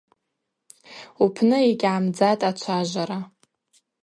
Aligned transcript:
Упны 1.23 1.59
йгьгӏамдзатӏ 1.69 2.45
ачважвара. 2.67 3.19